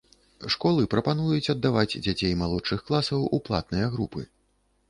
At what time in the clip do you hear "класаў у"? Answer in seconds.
2.89-3.41